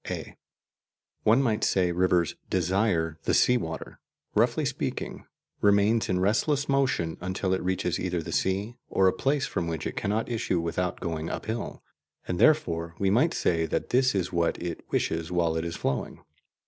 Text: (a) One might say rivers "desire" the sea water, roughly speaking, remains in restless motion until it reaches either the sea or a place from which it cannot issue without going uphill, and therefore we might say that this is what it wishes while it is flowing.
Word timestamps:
(a) 0.09 0.35
One 1.21 1.43
might 1.43 1.63
say 1.63 1.91
rivers 1.91 2.33
"desire" 2.49 3.19
the 3.25 3.35
sea 3.35 3.55
water, 3.55 3.99
roughly 4.33 4.65
speaking, 4.65 5.27
remains 5.61 6.09
in 6.09 6.19
restless 6.19 6.67
motion 6.67 7.17
until 7.21 7.53
it 7.53 7.61
reaches 7.63 7.99
either 7.99 8.23
the 8.23 8.31
sea 8.31 8.77
or 8.89 9.07
a 9.07 9.13
place 9.13 9.45
from 9.45 9.67
which 9.67 9.85
it 9.85 9.95
cannot 9.95 10.27
issue 10.27 10.59
without 10.59 11.01
going 11.01 11.29
uphill, 11.29 11.83
and 12.27 12.39
therefore 12.39 12.95
we 12.97 13.11
might 13.11 13.35
say 13.35 13.67
that 13.67 13.91
this 13.91 14.15
is 14.15 14.33
what 14.33 14.57
it 14.59 14.81
wishes 14.91 15.31
while 15.31 15.55
it 15.55 15.63
is 15.63 15.75
flowing. 15.75 16.21